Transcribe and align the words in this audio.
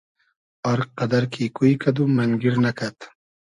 آر 0.69 0.79
قئدئر 0.97 1.23
کی 1.33 1.43
کوی 1.55 1.71
کئدوم 1.81 2.09
مئنگیر 2.17 2.55
نئکئد 2.63 2.97